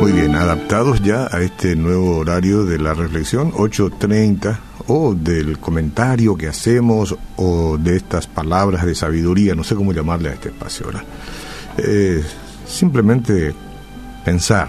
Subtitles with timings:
[0.00, 6.36] Muy bien, adaptados ya a este nuevo horario de la reflexión, 8.30, o del comentario
[6.36, 10.86] que hacemos, o de estas palabras de sabiduría, no sé cómo llamarle a este espacio
[10.86, 11.04] ahora.
[11.78, 12.22] Eh,
[12.66, 13.54] simplemente
[14.22, 14.68] pensar,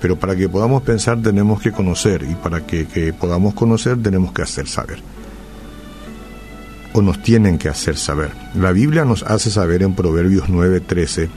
[0.00, 4.32] pero para que podamos pensar tenemos que conocer, y para que, que podamos conocer tenemos
[4.32, 5.02] que hacer saber
[6.92, 8.30] o nos tienen que hacer saber.
[8.54, 11.28] La Biblia nos hace saber en Proverbios 9:13.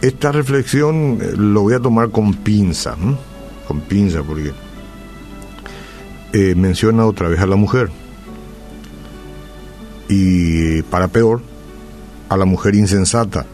[0.00, 2.96] Esta reflexión eh, lo voy a tomar con pinza,
[3.66, 4.52] con pinza porque
[6.32, 7.90] eh, menciona otra vez a la mujer.
[10.08, 11.40] Y para peor,
[12.28, 13.46] a la mujer insensata.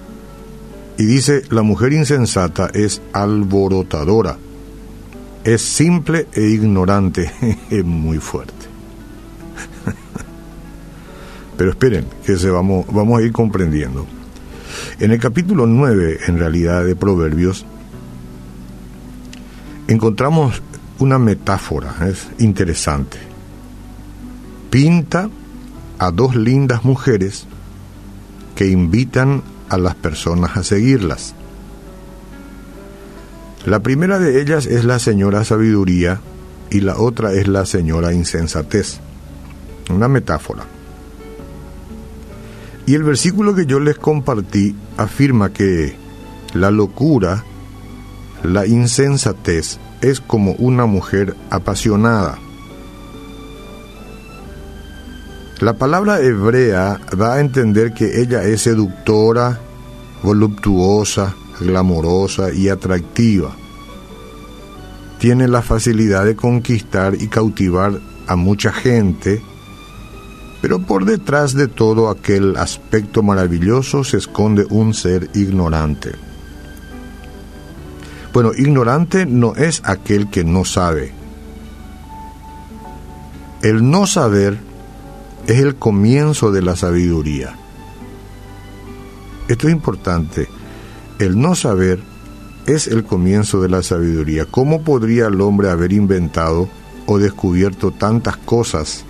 [0.98, 4.36] Y dice, la mujer insensata es alborotadora,
[5.44, 7.30] es simple e ignorante,
[7.70, 8.66] es muy fuerte.
[11.60, 14.06] Pero esperen, que se vamos, vamos a ir comprendiendo.
[14.98, 17.66] En el capítulo 9, en realidad, de Proverbios,
[19.86, 20.62] encontramos
[21.00, 23.18] una metáfora, es interesante.
[24.70, 25.28] Pinta
[25.98, 27.44] a dos lindas mujeres
[28.56, 31.34] que invitan a las personas a seguirlas.
[33.66, 36.22] La primera de ellas es la señora sabiduría
[36.70, 38.98] y la otra es la señora insensatez.
[39.90, 40.79] Una metáfora.
[42.90, 45.94] Y el versículo que yo les compartí afirma que
[46.54, 47.44] la locura,
[48.42, 52.36] la insensatez, es como una mujer apasionada.
[55.60, 59.60] La palabra hebrea da a entender que ella es seductora,
[60.24, 63.54] voluptuosa, glamorosa y atractiva.
[65.20, 69.40] Tiene la facilidad de conquistar y cautivar a mucha gente
[70.60, 76.12] pero por detrás de todo aquel aspecto maravilloso se esconde un ser ignorante.
[78.32, 81.12] Bueno, ignorante no es aquel que no sabe.
[83.62, 84.58] El no saber
[85.46, 87.56] es el comienzo de la sabiduría.
[89.48, 90.48] Esto es importante.
[91.18, 92.00] El no saber
[92.66, 94.46] es el comienzo de la sabiduría.
[94.46, 96.68] ¿Cómo podría el hombre haber inventado
[97.06, 99.04] o descubierto tantas cosas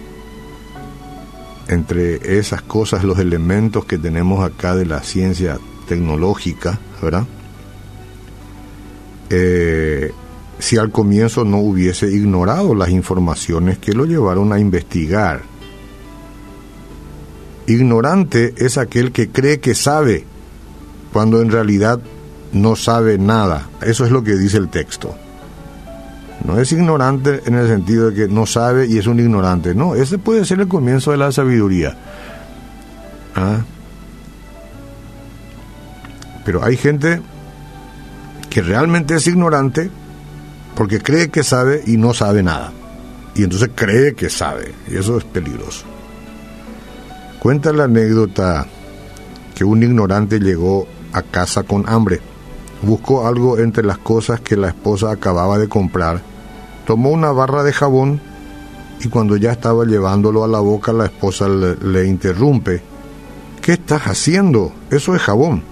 [1.71, 7.27] entre esas cosas, los elementos que tenemos acá de la ciencia tecnológica, ¿verdad?
[9.31, 10.13] Eh,
[10.59, 15.43] si al comienzo no hubiese ignorado las informaciones que lo llevaron a investigar.
[17.69, 20.25] Ignorante es aquel que cree que sabe,
[21.13, 22.01] cuando en realidad
[22.53, 23.71] no sabe nada.
[23.81, 25.15] Eso es lo que dice el texto.
[26.45, 29.75] No es ignorante en el sentido de que no sabe y es un ignorante.
[29.75, 31.97] No, ese puede ser el comienzo de la sabiduría.
[33.37, 33.59] ¿Ah?
[36.45, 37.21] Pero hay gente
[38.49, 39.91] que realmente es ignorante
[40.75, 42.73] porque cree que sabe y no sabe nada.
[43.35, 44.73] Y entonces cree que sabe.
[44.89, 45.85] Y eso es peligroso.
[47.39, 48.67] Cuenta la anécdota
[49.55, 52.21] que un ignorante llegó a casa con hambre.
[52.83, 56.23] Buscó algo entre las cosas que la esposa acababa de comprar
[56.91, 58.21] tomó una barra de jabón
[58.99, 62.83] y cuando ya estaba llevándolo a la boca la esposa le, interrumpe.
[63.63, 64.73] ¿Qué estás haciendo?
[64.91, 65.63] Eso es jabón.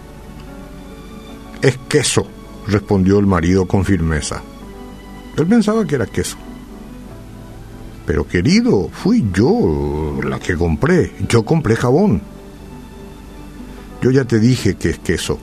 [1.60, 2.24] Es queso,
[2.68, 4.42] respondió el marido con firmeza.
[5.36, 6.36] Él pensaba que era queso.
[8.06, 11.14] Pero querido, fui yo la que compré.
[11.28, 12.22] Yo compré jabón.
[14.00, 15.40] Yo ya te dije que es queso,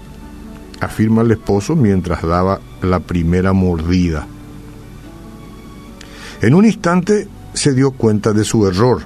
[0.86, 4.28] afirma el esposo mientras daba la primera mordida.
[6.42, 9.02] En un instante se dio cuenta de su error.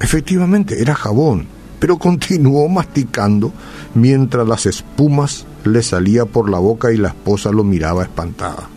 [0.00, 1.46] Efectivamente, era jabón,
[1.78, 3.52] pero continuó masticando
[3.94, 8.68] mientras las espumas le salía por la boca y la esposa lo miraba espantada.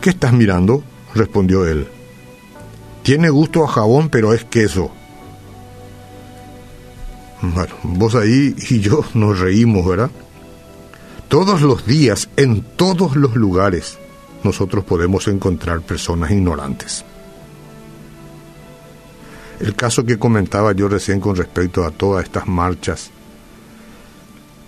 [0.00, 0.82] ¿Qué estás mirando?
[1.14, 1.88] respondió él.
[3.02, 4.90] Tiene gusto a jabón, pero es queso.
[7.40, 10.10] Bueno, vos ahí y yo nos reímos, ¿verdad?
[11.28, 13.98] Todos los días, en todos los lugares,
[14.42, 17.04] nosotros podemos encontrar personas ignorantes.
[19.60, 23.10] El caso que comentaba yo recién con respecto a todas estas marchas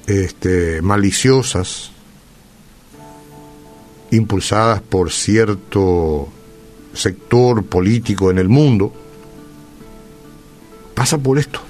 [0.07, 1.93] este, maliciosas,
[4.11, 6.29] impulsadas por cierto
[6.93, 8.93] sector político en el mundo,
[10.95, 11.70] pasa por esto.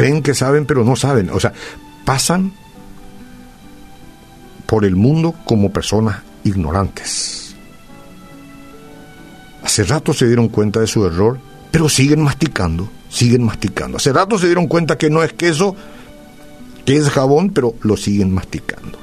[0.00, 1.28] Creen que saben, pero no saben.
[1.28, 1.52] O sea,
[2.06, 2.54] pasan
[4.64, 7.54] por el mundo como personas ignorantes.
[9.62, 11.38] Hace rato se dieron cuenta de su error,
[11.70, 13.98] pero siguen masticando, siguen masticando.
[13.98, 15.76] Hace rato se dieron cuenta que no es queso,
[16.86, 18.98] que es jabón, pero lo siguen masticando.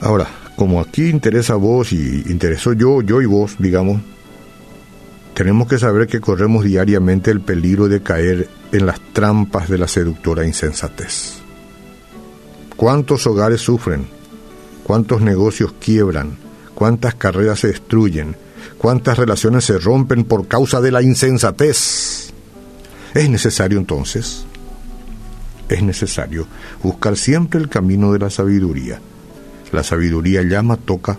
[0.00, 4.00] Ahora, como aquí interesa vos y interesó yo, yo y vos, digamos,
[5.36, 9.86] tenemos que saber que corremos diariamente el peligro de caer en las trampas de la
[9.86, 11.34] seductora insensatez.
[12.74, 14.06] ¿Cuántos hogares sufren?
[14.82, 16.38] ¿Cuántos negocios quiebran?
[16.74, 18.34] ¿Cuántas carreras se destruyen?
[18.78, 22.32] ¿Cuántas relaciones se rompen por causa de la insensatez?
[23.12, 24.46] Es necesario entonces,
[25.68, 26.46] es necesario
[26.82, 29.00] buscar siempre el camino de la sabiduría.
[29.70, 31.18] La sabiduría llama, toca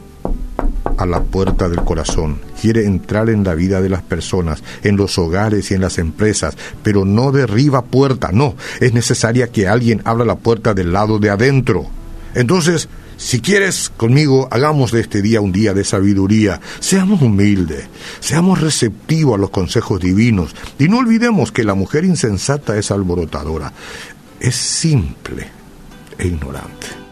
[0.98, 5.18] a la puerta del corazón, quiere entrar en la vida de las personas, en los
[5.18, 10.26] hogares y en las empresas, pero no derriba puerta, no, es necesaria que alguien abra
[10.26, 11.86] la puerta del lado de adentro.
[12.34, 16.62] Entonces, si quieres conmigo, hagamos de este día un día de sabiduría.
[16.80, 17.88] Seamos humildes,
[18.20, 23.74] seamos receptivos a los consejos divinos y no olvidemos que la mujer insensata es alborotadora,
[24.40, 25.48] es simple
[26.20, 27.07] e ignorante.